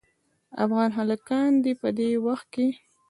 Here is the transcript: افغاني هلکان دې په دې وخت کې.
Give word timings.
افغاني 0.63 0.93
هلکان 0.99 1.51
دې 1.63 1.73
په 1.81 1.89
دې 1.97 2.09
وخت 2.25 2.47
کې. 2.53 2.67